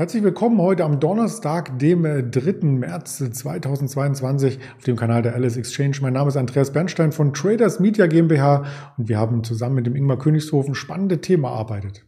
[0.00, 2.40] Herzlich willkommen heute am Donnerstag, dem 3.
[2.40, 5.98] Äh, März 2022 auf dem Kanal der Alice Exchange.
[6.00, 8.64] Mein Name ist Andreas Bernstein von Traders Media GmbH
[8.96, 12.02] und wir haben zusammen mit dem Ingmar Königshofen spannende Themen erarbeitet.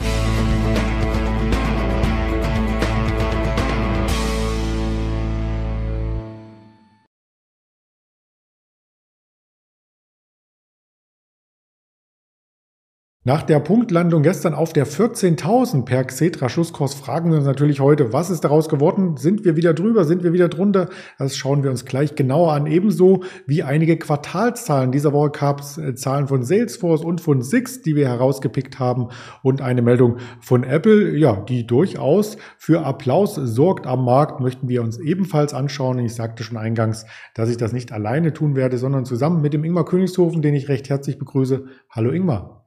[13.24, 18.12] Nach der Punktlandung gestern auf der 14.000 per Xetra Schlusskurs fragen wir uns natürlich heute,
[18.12, 19.16] was ist daraus geworden?
[19.16, 20.04] Sind wir wieder drüber?
[20.04, 20.88] Sind wir wieder drunter?
[21.20, 22.66] Das schauen wir uns gleich genauer an.
[22.66, 24.90] Ebenso wie einige Quartalzahlen.
[24.90, 29.10] Dieser Woche gab es äh, Zahlen von Salesforce und von Six, die wir herausgepickt haben
[29.44, 34.82] und eine Meldung von Apple, ja, die durchaus für Applaus sorgt am Markt, möchten wir
[34.82, 36.00] uns ebenfalls anschauen.
[36.00, 39.62] Ich sagte schon eingangs, dass ich das nicht alleine tun werde, sondern zusammen mit dem
[39.62, 41.66] Ingmar Königshofen, den ich recht herzlich begrüße.
[41.88, 42.61] Hallo Ingmar.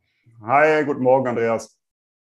[0.48, 1.76] Hi, guten Morgen, Andreas.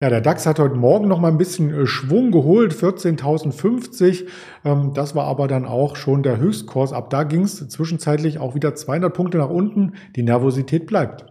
[0.00, 4.28] Ja, der DAX hat heute Morgen noch mal ein bisschen äh, Schwung geholt, 14.050.
[4.64, 6.92] Ähm, das war aber dann auch schon der Höchstkurs.
[6.92, 9.94] Ab da ging es zwischenzeitlich auch wieder 200 Punkte nach unten.
[10.14, 11.26] Die Nervosität bleibt.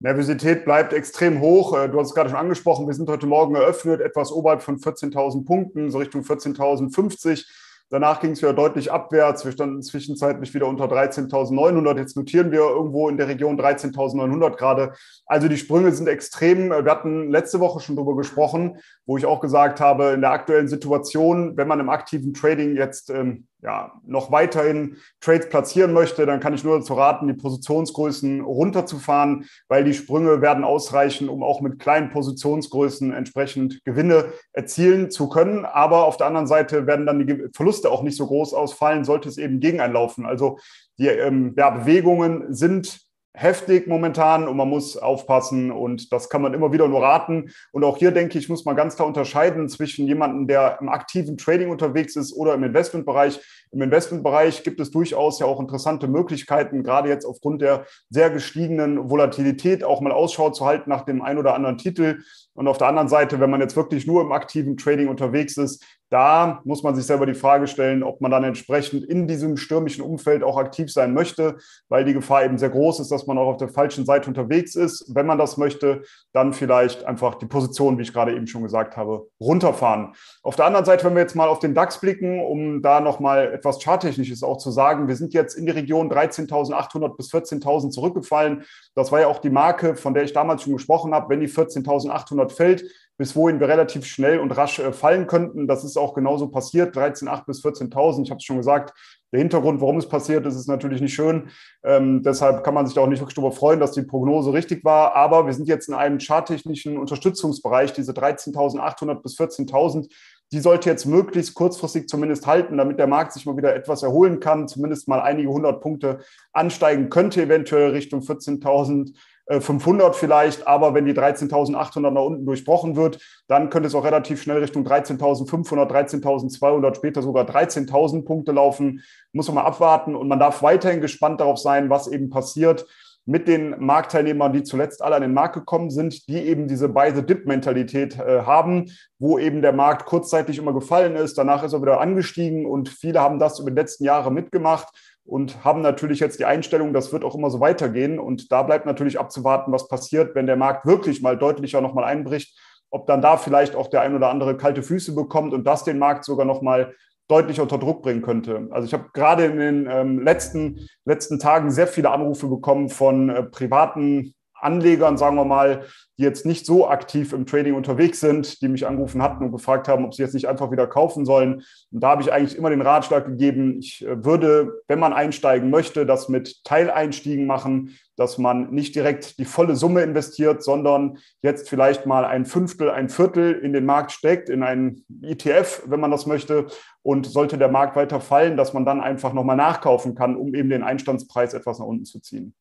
[0.00, 1.74] Nervosität bleibt extrem hoch.
[1.78, 2.86] Äh, du hast es gerade schon angesprochen.
[2.86, 7.46] Wir sind heute Morgen eröffnet, etwas oberhalb von 14.000 Punkten, so Richtung 14.050.
[7.88, 9.44] Danach ging es wieder deutlich abwärts.
[9.44, 11.98] Wir standen zwischenzeitlich wieder unter 13.900.
[11.98, 14.92] Jetzt notieren wir irgendwo in der Region 13.900 gerade.
[15.24, 16.70] Also die Sprünge sind extrem.
[16.70, 20.66] Wir hatten letzte Woche schon darüber gesprochen, wo ich auch gesagt habe, in der aktuellen
[20.66, 26.40] Situation, wenn man im aktiven Trading jetzt ähm, ja, noch weiterhin Trades platzieren möchte, dann
[26.40, 31.60] kann ich nur dazu raten, die Positionsgrößen runterzufahren, weil die Sprünge werden ausreichen, um auch
[31.60, 35.64] mit kleinen Positionsgrößen entsprechend Gewinne erzielen zu können.
[35.64, 39.28] Aber auf der anderen Seite werden dann die Verluste auch nicht so groß ausfallen, sollte
[39.28, 40.26] es eben gegen einlaufen.
[40.26, 40.58] Also
[40.98, 43.05] die ähm, ja, Bewegungen sind
[43.36, 47.50] heftig momentan und man muss aufpassen und das kann man immer wieder nur raten.
[47.70, 51.36] Und auch hier denke ich, muss man ganz klar unterscheiden zwischen jemandem, der im aktiven
[51.36, 53.38] Trading unterwegs ist oder im Investmentbereich.
[53.72, 59.10] Im Investmentbereich gibt es durchaus ja auch interessante Möglichkeiten, gerade jetzt aufgrund der sehr gestiegenen
[59.10, 62.22] Volatilität auch mal Ausschau zu halten nach dem ein oder anderen Titel.
[62.54, 65.84] Und auf der anderen Seite, wenn man jetzt wirklich nur im aktiven Trading unterwegs ist,
[66.10, 70.04] da muss man sich selber die Frage stellen, ob man dann entsprechend in diesem stürmischen
[70.04, 71.56] Umfeld auch aktiv sein möchte,
[71.88, 74.76] weil die Gefahr eben sehr groß ist, dass man auch auf der falschen Seite unterwegs
[74.76, 75.12] ist.
[75.14, 76.02] Wenn man das möchte,
[76.32, 80.14] dann vielleicht einfach die Position, wie ich gerade eben schon gesagt habe, runterfahren.
[80.42, 83.52] Auf der anderen Seite, wenn wir jetzt mal auf den DAX blicken, um da nochmal
[83.52, 88.64] etwas Charttechnisches auch zu sagen, wir sind jetzt in die Region 13.800 bis 14.000 zurückgefallen.
[88.94, 91.28] Das war ja auch die Marke, von der ich damals schon gesprochen habe.
[91.30, 92.84] Wenn die 14.800 fällt,
[93.18, 95.66] bis wohin wir relativ schnell und rasch äh, fallen könnten.
[95.66, 98.24] Das ist auch genauso passiert, 13.8 bis 14.000.
[98.24, 98.92] Ich habe es schon gesagt,
[99.32, 101.48] der Hintergrund, warum es passiert ist, ist natürlich nicht schön.
[101.84, 104.84] Ähm, deshalb kann man sich da auch nicht wirklich darüber freuen, dass die Prognose richtig
[104.84, 105.14] war.
[105.14, 110.08] Aber wir sind jetzt in einem charttechnischen Unterstützungsbereich, diese 13.800 bis 14.000.
[110.52, 114.38] Die sollte jetzt möglichst kurzfristig zumindest halten, damit der Markt sich mal wieder etwas erholen
[114.38, 116.20] kann, zumindest mal einige hundert Punkte
[116.52, 119.12] ansteigen könnte, eventuell Richtung 14.000.
[119.48, 124.04] 500 äh, vielleicht, aber wenn die 13.800 nach unten durchbrochen wird, dann könnte es auch
[124.04, 129.02] relativ schnell Richtung 13.500, 13.200, später sogar 13.000 Punkte laufen.
[129.32, 132.86] Muss man mal abwarten und man darf weiterhin gespannt darauf sein, was eben passiert
[133.26, 138.18] mit den Marktteilnehmern, die zuletzt alle an den Markt gekommen sind, die eben diese Buy-the-Dip-Mentalität
[138.18, 142.66] äh, haben, wo eben der Markt kurzzeitig immer gefallen ist, danach ist er wieder angestiegen
[142.66, 144.88] und viele haben das über die letzten Jahre mitgemacht
[145.26, 148.18] und haben natürlich jetzt die Einstellung, das wird auch immer so weitergehen.
[148.18, 152.56] Und da bleibt natürlich abzuwarten, was passiert, wenn der Markt wirklich mal deutlicher nochmal einbricht,
[152.90, 155.98] ob dann da vielleicht auch der ein oder andere kalte Füße bekommt und das den
[155.98, 156.94] Markt sogar nochmal
[157.28, 158.68] deutlich unter Druck bringen könnte.
[158.70, 163.30] Also ich habe gerade in den ähm, letzten, letzten Tagen sehr viele Anrufe bekommen von
[163.30, 165.84] äh, privaten Anlegern, sagen wir mal,
[166.18, 169.86] die jetzt nicht so aktiv im Trading unterwegs sind, die mich angerufen hatten und gefragt
[169.86, 171.62] haben, ob sie jetzt nicht einfach wieder kaufen sollen.
[171.92, 175.70] Und da habe ich eigentlich immer den Ratschlag gegeben, ich äh, würde, wenn man einsteigen
[175.70, 181.68] möchte, das mit Teileinstiegen machen, dass man nicht direkt die volle Summe investiert, sondern jetzt
[181.68, 186.10] vielleicht mal ein Fünftel, ein Viertel in den Markt steckt, in einen ETF, wenn man
[186.10, 186.66] das möchte.
[187.02, 190.70] Und sollte der Markt weiter fallen, dass man dann einfach nochmal nachkaufen kann, um eben
[190.70, 192.54] den Einstandspreis etwas nach unten zu ziehen.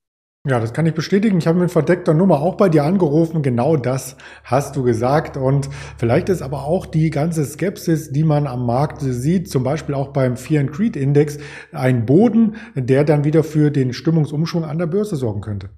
[0.48, 1.40] Ja, das kann ich bestätigen.
[1.40, 3.42] Ich habe mit verdeckter Nummer auch bei dir angerufen.
[3.42, 5.38] Genau das hast du gesagt.
[5.38, 9.96] Und vielleicht ist aber auch die ganze Skepsis, die man am Markt sieht, zum Beispiel
[9.96, 11.40] auch beim Fear and Creed Index,
[11.72, 15.72] ein Boden, der dann wieder für den Stimmungsumschwung an der Börse sorgen könnte.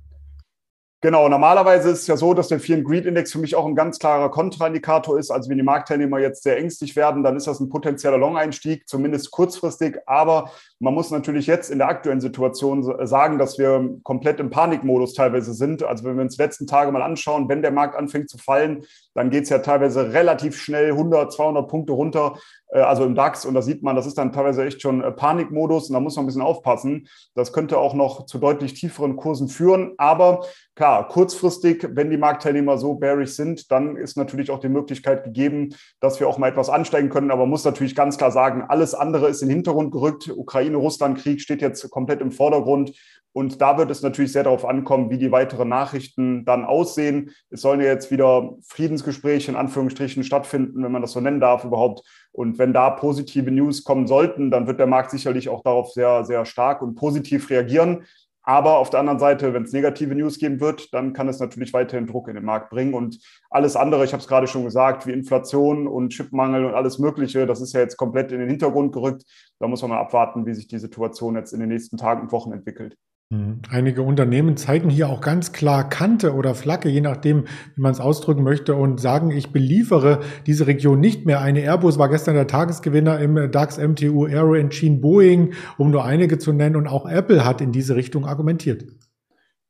[1.01, 3.67] Genau, normalerweise ist es ja so, dass der Fear and Greed Index für mich auch
[3.67, 5.29] ein ganz klarer Kontraindikator ist.
[5.29, 9.29] Also wenn die Marktteilnehmer jetzt sehr ängstlich werden, dann ist das ein potenzieller Long-Einstieg, zumindest
[9.29, 9.99] kurzfristig.
[10.07, 15.13] Aber Man muss natürlich jetzt in der aktuellen Situation sagen, dass wir komplett im Panikmodus
[15.13, 15.81] teilweise sind.
[15.81, 18.83] Also wenn wir uns die letzten Tage mal anschauen, wenn der Markt anfängt zu fallen,
[19.17, 22.37] dann geht es ja teilweise relativ schnell 100, 200 Punkte runter,
[22.69, 23.45] äh, also im DAX.
[23.45, 26.15] Und da sieht man, das ist dann teilweise echt schon äh, Panikmodus und da muss
[26.15, 27.07] man ein bisschen aufpassen.
[27.33, 29.93] Das könnte auch noch zu deutlich tieferen Kursen führen.
[29.97, 30.41] Aber
[30.75, 35.73] klar, kurzfristig, wenn die Marktteilnehmer so bearish sind, dann ist natürlich auch die Möglichkeit gegeben,
[35.99, 37.31] dass wir auch mal etwas ansteigen können.
[37.31, 40.31] Aber man muss natürlich ganz klar sagen, alles andere ist in den Hintergrund gerückt.
[40.67, 42.93] Ukraine-Russland-Krieg steht jetzt komplett im Vordergrund.
[43.33, 47.31] Und da wird es natürlich sehr darauf ankommen, wie die weiteren Nachrichten dann aussehen.
[47.51, 51.63] Es sollen ja jetzt wieder Friedensgespräche in Anführungsstrichen stattfinden, wenn man das so nennen darf
[51.63, 52.01] überhaupt.
[52.31, 56.25] Und wenn da positive News kommen sollten, dann wird der Markt sicherlich auch darauf sehr,
[56.25, 58.05] sehr stark und positiv reagieren.
[58.49, 61.73] Aber auf der anderen Seite, wenn es negative News geben wird, dann kann es natürlich
[61.73, 62.93] weiterhin Druck in den Markt bringen.
[62.93, 66.97] Und alles andere, ich habe es gerade schon gesagt, wie Inflation und Chipmangel und alles
[66.97, 69.25] Mögliche, das ist ja jetzt komplett in den Hintergrund gerückt.
[69.59, 72.31] Da muss man mal abwarten, wie sich die Situation jetzt in den nächsten Tagen und
[72.31, 72.95] Wochen entwickelt.
[73.29, 73.61] Mhm.
[73.69, 77.43] Einige Unternehmen zeigen hier auch ganz klar Kante oder Flagge, je nachdem,
[77.75, 81.41] wie man es ausdrücken möchte, und sagen, ich beliefere diese Region nicht mehr.
[81.41, 86.37] Eine Airbus war gestern der Tagesgewinner im DAX MTU Aero Engine Boeing, um nur einige
[86.37, 86.77] zu nennen.
[86.77, 88.85] Und auch Apple hat in diese Richtung argumentiert.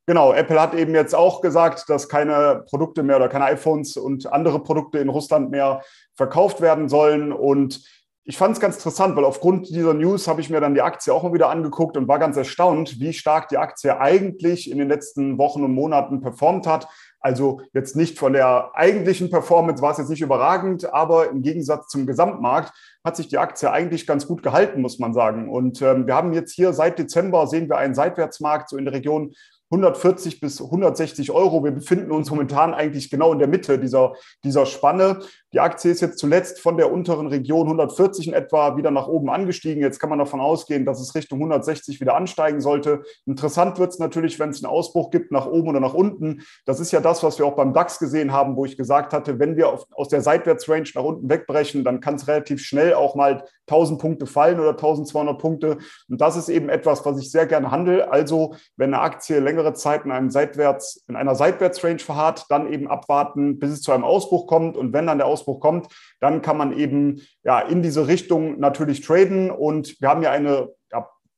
[0.05, 4.31] Genau, Apple hat eben jetzt auch gesagt, dass keine Produkte mehr oder keine iPhones und
[4.31, 5.81] andere Produkte in Russland mehr
[6.13, 7.33] verkauft werden sollen.
[7.33, 7.81] Und
[8.29, 11.13] ich fand es ganz interessant, weil aufgrund dieser News habe ich mir dann die Aktie
[11.13, 14.89] auch mal wieder angeguckt und war ganz erstaunt, wie stark die Aktie eigentlich in den
[14.89, 16.89] letzten Wochen und Monaten performt hat.
[17.21, 21.87] Also jetzt nicht von der eigentlichen Performance war es jetzt nicht überragend, aber im Gegensatz
[21.87, 25.49] zum Gesamtmarkt hat sich die Aktie eigentlich ganz gut gehalten, muss man sagen.
[25.49, 28.93] Und ähm, wir haben jetzt hier seit Dezember sehen wir einen Seitwärtsmarkt so in der
[28.93, 29.31] Region
[29.69, 31.63] 140 bis 160 Euro.
[31.63, 35.19] Wir befinden uns momentan eigentlich genau in der Mitte dieser, dieser Spanne.
[35.51, 39.29] Die Aktie ist jetzt zuletzt von der unteren Region 140 in etwa wieder nach oben
[39.29, 39.81] angestiegen.
[39.81, 43.03] Jetzt kann man davon ausgehen, dass es Richtung 160 wieder ansteigen sollte.
[43.25, 46.43] Interessant wird es natürlich, wenn es einen Ausbruch gibt nach oben oder nach unten.
[46.65, 49.37] Das ist ja das, was wir auch beim DAX gesehen haben, wo ich gesagt hatte,
[49.39, 53.15] wenn wir auf, aus der Seitwärtsrange nach unten wegbrechen, dann kann es relativ schnell auch
[53.15, 55.77] mal 1000 Punkte fallen oder 1200 Punkte.
[56.09, 58.09] Und das ist eben etwas, was ich sehr gerne handle.
[58.09, 62.71] Also, wenn eine Aktie länger längere Zeit in, einem Seitwärts, in einer Seitwärtsrange verharrt, dann
[62.71, 64.77] eben abwarten, bis es zu einem Ausbruch kommt.
[64.77, 65.87] Und wenn dann der Ausbruch kommt,
[66.19, 69.49] dann kann man eben ja, in diese Richtung natürlich traden.
[69.51, 70.69] Und wir haben ja eine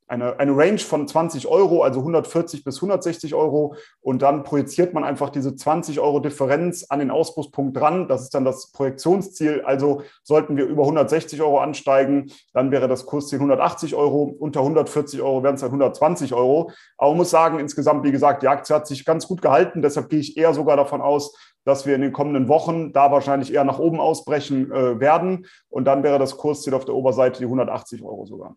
[0.09, 3.75] eine, eine Range von 20 Euro, also 140 bis 160 Euro.
[4.01, 8.07] Und dann projiziert man einfach diese 20 Euro Differenz an den Ausbruchspunkt dran.
[8.07, 9.61] Das ist dann das Projektionsziel.
[9.61, 14.23] Also sollten wir über 160 Euro ansteigen, dann wäre das Kursziel 180 Euro.
[14.23, 16.71] Unter 140 Euro wären es dann 120 Euro.
[16.97, 19.83] Aber man muss sagen, insgesamt, wie gesagt, die Aktie hat sich ganz gut gehalten.
[19.83, 23.53] Deshalb gehe ich eher sogar davon aus, dass wir in den kommenden Wochen da wahrscheinlich
[23.53, 25.45] eher nach oben ausbrechen äh, werden.
[25.69, 28.55] Und dann wäre das Kursziel auf der Oberseite die 180 Euro sogar.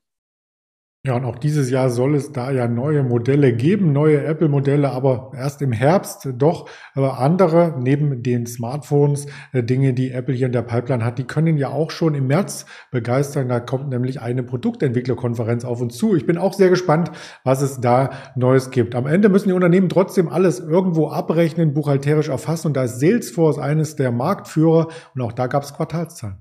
[1.04, 5.32] Ja, und auch dieses Jahr soll es da ja neue Modelle geben, neue Apple-Modelle, aber
[5.34, 6.68] erst im Herbst doch.
[6.94, 11.56] Andere, neben den Smartphones, äh, Dinge, die Apple hier in der Pipeline hat, die können
[11.56, 13.48] ja auch schon im März begeistern.
[13.48, 16.14] Da kommt nämlich eine Produktentwicklerkonferenz auf uns zu.
[16.14, 17.10] Ich bin auch sehr gespannt,
[17.42, 18.94] was es da Neues gibt.
[18.94, 22.68] Am Ende müssen die Unternehmen trotzdem alles irgendwo abrechnen, buchhalterisch erfassen.
[22.68, 24.86] Und da ist Salesforce eines der Marktführer.
[25.16, 26.36] Und auch da gab es Quartalszahlen.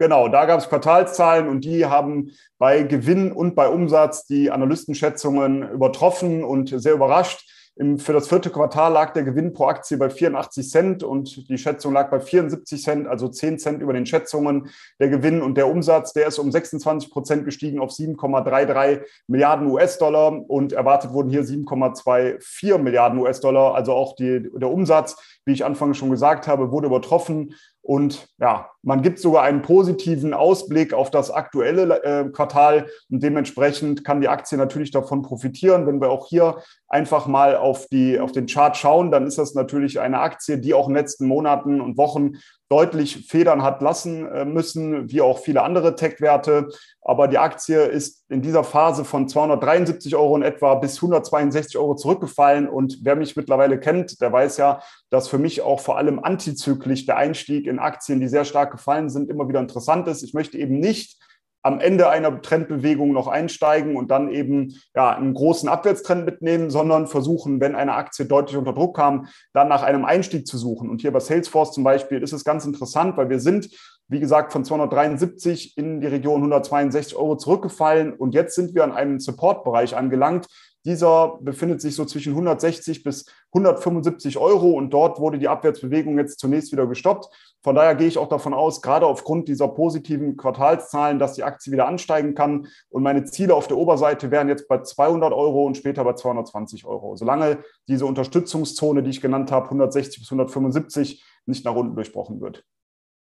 [0.00, 5.72] Genau, da gab es Quartalszahlen und die haben bei Gewinn und bei Umsatz die Analystenschätzungen
[5.72, 7.46] übertroffen und sehr überrascht.
[7.76, 11.58] Im, für das vierte Quartal lag der Gewinn pro Aktie bei 84 Cent und die
[11.58, 14.70] Schätzung lag bei 74 Cent, also 10 Cent über den Schätzungen.
[14.98, 20.48] Der Gewinn und der Umsatz, der ist um 26 Prozent gestiegen auf 7,33 Milliarden US-Dollar
[20.48, 23.74] und erwartet wurden hier 7,24 Milliarden US-Dollar.
[23.74, 27.54] Also auch die, der Umsatz, wie ich anfangs schon gesagt habe, wurde übertroffen.
[27.82, 34.04] Und ja, man gibt sogar einen positiven Ausblick auf das aktuelle äh, Quartal und dementsprechend
[34.04, 35.88] kann die Aktie natürlich davon profitieren.
[35.88, 39.54] Wenn wir auch hier einfach mal auf, die, auf den Chart schauen, dann ist das
[39.54, 42.34] natürlich eine Aktie, die auch in den letzten Monaten und Wochen
[42.68, 46.68] deutlich federn hat lassen äh, müssen, wie auch viele andere Tech-Werte.
[47.02, 51.96] Aber die Aktie ist in dieser Phase von 273 Euro in etwa bis 162 Euro
[51.96, 52.68] zurückgefallen.
[52.68, 54.80] Und wer mich mittlerweile kennt, der weiß ja,
[55.10, 59.10] dass für mich auch vor allem antizyklisch der Einstieg in Aktien, die sehr stark gefallen
[59.10, 60.22] sind, immer wieder interessant ist.
[60.22, 61.20] Ich möchte eben nicht
[61.62, 67.06] am Ende einer Trendbewegung noch einsteigen und dann eben ja, einen großen Abwärtstrend mitnehmen, sondern
[67.06, 70.88] versuchen, wenn eine Aktie deutlich unter Druck kam, dann nach einem Einstieg zu suchen.
[70.88, 73.68] Und hier bei Salesforce zum Beispiel ist es ganz interessant, weil wir sind,
[74.08, 78.92] wie gesagt, von 273 in die Region 162 Euro zurückgefallen und jetzt sind wir an
[78.92, 80.46] einem Supportbereich angelangt,
[80.84, 86.40] Dieser befindet sich so zwischen 160 bis 175 Euro und dort wurde die Abwärtsbewegung jetzt
[86.40, 87.28] zunächst wieder gestoppt.
[87.62, 91.72] Von daher gehe ich auch davon aus, gerade aufgrund dieser positiven Quartalszahlen, dass die Aktie
[91.72, 92.68] wieder ansteigen kann.
[92.88, 96.86] Und meine Ziele auf der Oberseite wären jetzt bei 200 Euro und später bei 220
[96.86, 97.16] Euro.
[97.16, 102.64] Solange diese Unterstützungszone, die ich genannt habe, 160 bis 175 nicht nach unten durchbrochen wird.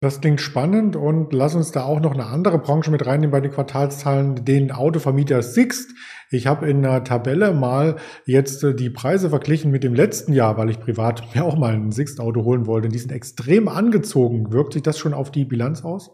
[0.00, 3.40] Das klingt spannend und lass uns da auch noch eine andere Branche mit reinnehmen bei
[3.40, 5.92] den Quartalszahlen, den Autovermieter Sixt.
[6.30, 10.56] Ich habe in einer Tabelle mal jetzt äh, die Preise verglichen mit dem letzten Jahr,
[10.56, 12.88] weil ich privat mir auch mal ein Sixt-Auto holen wollte.
[12.88, 14.52] Die sind extrem angezogen.
[14.52, 16.12] Wirkt sich das schon auf die Bilanz aus?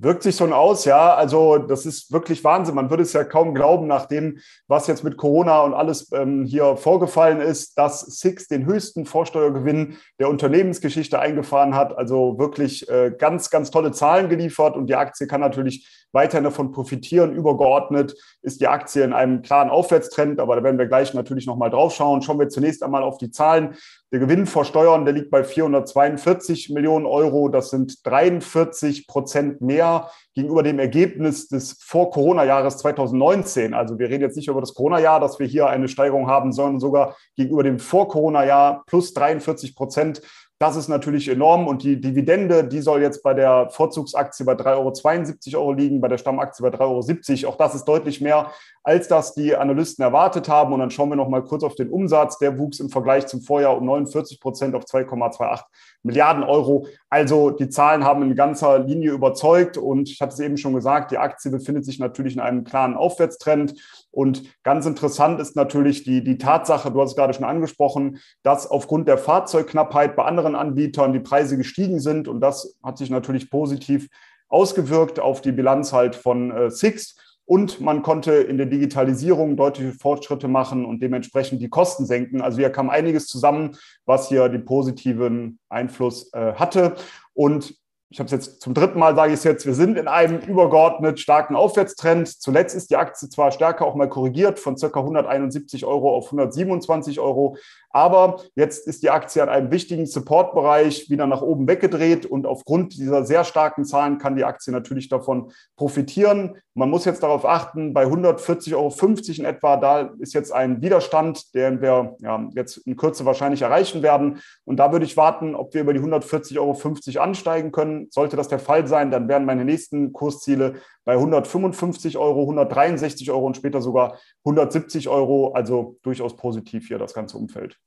[0.00, 1.14] Wirkt sich schon aus, ja.
[1.14, 2.76] Also das ist wirklich Wahnsinn.
[2.76, 4.38] Man würde es ja kaum glauben, nach dem,
[4.68, 9.96] was jetzt mit Corona und alles ähm, hier vorgefallen ist, dass Six den höchsten Vorsteuergewinn
[10.20, 11.98] der Unternehmensgeschichte eingefahren hat.
[11.98, 16.72] Also wirklich äh, ganz, ganz tolle Zahlen geliefert und die Aktie kann natürlich weiterhin davon
[16.72, 17.32] profitieren.
[17.32, 21.70] Übergeordnet ist die Aktie in einem klaren Aufwärtstrend, aber da werden wir gleich natürlich nochmal
[21.70, 22.22] drauf schauen.
[22.22, 23.76] Schauen wir zunächst einmal auf die Zahlen.
[24.10, 27.48] Der Gewinn vor Steuern, der liegt bei 442 Millionen Euro.
[27.50, 33.74] Das sind 43 Prozent mehr gegenüber dem Ergebnis des Vor-Corona-Jahres 2019.
[33.74, 36.80] Also wir reden jetzt nicht über das Corona-Jahr, dass wir hier eine Steigerung haben, sondern
[36.80, 40.22] sogar gegenüber dem Vor-Corona-Jahr plus 43 Prozent.
[40.60, 45.56] Das ist natürlich enorm und die Dividende, die soll jetzt bei der Vorzugsaktie bei 3,72
[45.56, 47.52] Euro liegen, bei der Stammaktie bei 3,70 Euro.
[47.52, 48.50] Auch das ist deutlich mehr,
[48.82, 50.72] als das die Analysten erwartet haben.
[50.72, 52.38] Und dann schauen wir noch mal kurz auf den Umsatz.
[52.38, 55.62] Der wuchs im Vergleich zum Vorjahr um 49 Prozent auf 2,28
[56.02, 56.86] Milliarden Euro.
[57.10, 61.10] Also die Zahlen haben in ganzer Linie überzeugt und ich hatte es eben schon gesagt,
[61.10, 63.74] die Aktie befindet sich natürlich in einem klaren Aufwärtstrend.
[64.10, 68.70] Und ganz interessant ist natürlich die, die Tatsache, du hast es gerade schon angesprochen, dass
[68.70, 72.28] aufgrund der Fahrzeugknappheit bei anderen Anbietern die Preise gestiegen sind.
[72.28, 74.08] Und das hat sich natürlich positiv
[74.48, 77.16] ausgewirkt auf die Bilanz halt von äh, Six.
[77.44, 82.42] Und man konnte in der Digitalisierung deutliche Fortschritte machen und dementsprechend die Kosten senken.
[82.42, 86.96] Also hier kam einiges zusammen, was hier den positiven Einfluss äh, hatte.
[87.32, 87.74] Und
[88.10, 90.38] ich habe es jetzt zum dritten Mal, sage ich es jetzt, wir sind in einem
[90.40, 92.28] übergeordnet starken Aufwärtstrend.
[92.28, 94.86] Zuletzt ist die Aktie zwar stärker auch mal korrigiert von ca.
[94.86, 97.56] 171 Euro auf 127 Euro,
[97.90, 102.96] aber jetzt ist die Aktie an einem wichtigen Supportbereich wieder nach oben weggedreht und aufgrund
[102.96, 106.56] dieser sehr starken Zahlen kann die Aktie natürlich davon profitieren.
[106.74, 108.92] Man muss jetzt darauf achten, bei 140,50 Euro
[109.38, 114.02] in etwa, da ist jetzt ein Widerstand, den wir ja, jetzt in Kürze wahrscheinlich erreichen
[114.02, 114.40] werden.
[114.64, 118.48] Und da würde ich warten, ob wir über die 140,50 Euro ansteigen können sollte das
[118.48, 120.74] der Fall sein, dann wären meine nächsten Kursziele
[121.08, 125.52] bei 155 Euro, 163 Euro und später sogar 170 Euro.
[125.54, 127.78] Also durchaus positiv hier das ganze Umfeld.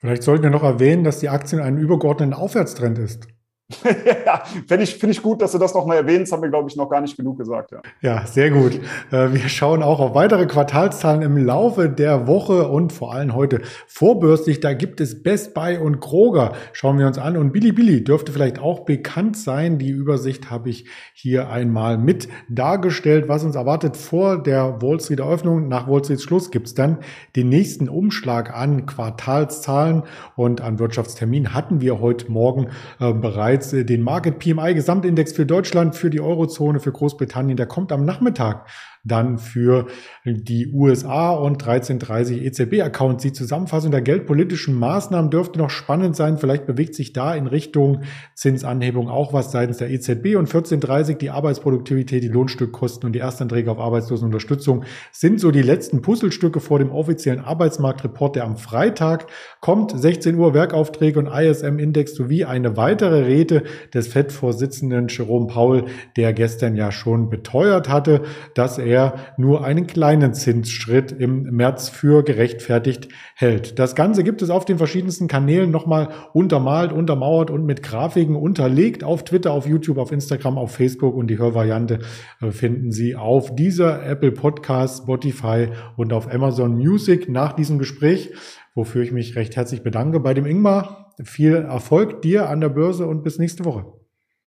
[0.00, 3.28] Vielleicht sollten wir noch erwähnen, dass die Aktie in einem übergeordneten Aufwärtstrend ist.
[4.24, 6.76] ja, finde ich, finde ich gut, dass du das nochmal erwähnst, haben wir, glaube ich,
[6.76, 7.70] noch gar nicht genug gesagt.
[7.72, 8.80] Ja, ja sehr gut.
[9.10, 13.60] Äh, wir schauen auch auf weitere Quartalszahlen im Laufe der Woche und vor allem heute
[13.86, 14.60] vorbörslich.
[14.60, 16.52] Da gibt es Best Buy und Kroger.
[16.72, 17.36] Schauen wir uns an.
[17.36, 19.78] Und Billy dürfte vielleicht auch bekannt sein.
[19.78, 25.20] Die Übersicht habe ich hier einmal mit dargestellt, was uns erwartet vor der Wall Street
[25.20, 25.68] Eröffnung.
[25.68, 27.00] Nach Wall Street Schluss gibt es dann
[27.36, 30.04] den nächsten Umschlag an Quartalszahlen
[30.36, 35.32] und an Wirtschaftstermin hatten wir heute Morgen äh, bereits bereits äh, den Market PMI Gesamtindex
[35.32, 37.56] für Deutschland, für die Eurozone, für Großbritannien.
[37.56, 38.68] Der kommt am Nachmittag
[39.08, 39.86] dann für
[40.24, 43.22] die USA und 1330 EZB-Accounts.
[43.22, 46.38] Die Zusammenfassung der geldpolitischen Maßnahmen dürfte noch spannend sein.
[46.38, 48.02] Vielleicht bewegt sich da in Richtung
[48.34, 53.70] Zinsanhebung auch was seitens der EZB und 1430 die Arbeitsproduktivität, die Lohnstückkosten und die Erstanträge
[53.70, 59.26] auf Arbeitslosenunterstützung sind so die letzten Puzzlestücke vor dem offiziellen Arbeitsmarktreport, der am Freitag
[59.60, 59.98] kommt.
[59.98, 63.62] 16 Uhr Werkaufträge und ISM-Index sowie eine weitere Rede
[63.94, 65.84] des FED-Vorsitzenden Jerome Powell,
[66.16, 68.22] der gestern ja schon beteuert hatte,
[68.54, 73.78] dass er er nur einen kleinen Zinsschritt im März für gerechtfertigt hält.
[73.78, 79.04] Das Ganze gibt es auf den verschiedensten Kanälen nochmal untermalt, untermauert und mit Grafiken unterlegt
[79.04, 82.00] auf Twitter, auf YouTube, auf Instagram, auf Facebook und die Hörvariante
[82.40, 88.32] äh, finden Sie auf dieser Apple Podcast, Spotify und auf Amazon Music nach diesem Gespräch,
[88.74, 91.14] wofür ich mich recht herzlich bedanke bei dem Ingmar.
[91.22, 93.97] Viel Erfolg dir an der Börse und bis nächste Woche.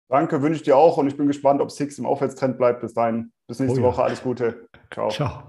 [0.09, 2.81] Danke, wünsche ich dir auch und ich bin gespannt, ob Six im Aufwärtstrend bleibt.
[2.81, 3.88] Bis dahin, bis nächste oh ja.
[3.88, 4.03] Woche.
[4.03, 4.69] Alles Gute.
[4.91, 5.11] Ciao.
[5.11, 5.43] Ciao.